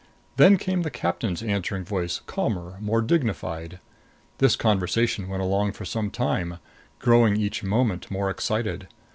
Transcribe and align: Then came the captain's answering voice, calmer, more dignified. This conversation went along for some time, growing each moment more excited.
Then 0.37 0.57
came 0.57 0.81
the 0.81 0.89
captain's 0.89 1.43
answering 1.43 1.83
voice, 1.85 2.21
calmer, 2.25 2.77
more 2.81 3.03
dignified. 3.03 3.79
This 4.39 4.55
conversation 4.55 5.27
went 5.27 5.43
along 5.43 5.73
for 5.73 5.85
some 5.85 6.09
time, 6.09 6.57
growing 6.97 7.35
each 7.37 7.61
moment 7.63 8.09
more 8.09 8.31
excited. 8.31 8.87